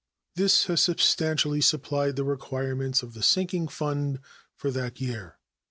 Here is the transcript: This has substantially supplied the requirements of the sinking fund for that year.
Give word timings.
This 0.33 0.63
has 0.65 0.81
substantially 0.81 1.61
supplied 1.61 2.15
the 2.15 2.23
requirements 2.23 3.03
of 3.03 3.13
the 3.13 3.21
sinking 3.21 3.67
fund 3.67 4.17
for 4.55 4.71
that 4.71 4.99
year. 4.99 5.37